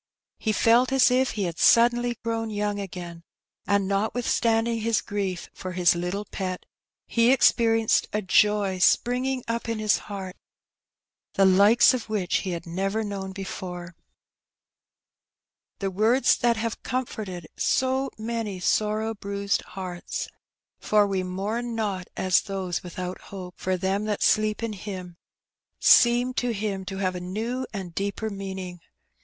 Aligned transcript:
He 0.39 0.51
felt 0.51 0.91
as 0.91 1.11
if 1.11 1.33
he 1.33 1.43
had 1.43 1.59
suddenly 1.59 2.17
grown 2.23 2.49
young 2.49 2.79
again, 2.79 3.21
and, 3.67 3.87
notwithstanding 3.87 4.79
his 4.79 4.99
grief 4.99 5.47
for 5.53 5.73
his 5.73 5.93
little 5.93 6.25
pet, 6.25 6.65
he 7.05 7.31
experienced 7.31 8.07
a 8.11 8.23
joy 8.23 8.79
springing 8.79 9.43
up 9.47 9.69
in 9.69 9.77
his 9.77 9.99
heart 10.09 10.37
the 11.35 11.45
like 11.45 11.83
of 11.93 12.09
which 12.09 12.37
he 12.37 12.49
had 12.49 12.65
never 12.65 13.03
known 13.03 13.31
before. 13.31 13.93
An 15.77 15.83
Experiment. 15.83 15.99
173 15.99 16.47
The 16.47 16.51
words 16.51 16.55
that 16.55 16.59
have 16.59 16.81
comforted 16.81 17.47
so 17.55 18.09
many 18.17 18.59
sorrow 18.59 19.13
bruised 19.13 19.61
hearts— 19.61 20.27
'^for 20.81 21.07
we 21.07 21.21
mourn 21.21 21.75
not 21.75 22.07
as 22.17 22.41
those 22.41 22.81
without 22.81 23.21
hope, 23.21 23.53
for 23.55 23.77
them 23.77 24.05
that 24.05 24.23
sleep 24.23 24.63
in 24.63 24.73
Him 24.73 25.17
''—seemed 25.79 26.37
to 26.37 26.53
him 26.53 26.85
to 26.85 26.97
have 26.97 27.13
a 27.13 27.19
new 27.21 27.67
and 27.71 27.93
deeper 27.93 28.31
meaning. 28.31 28.79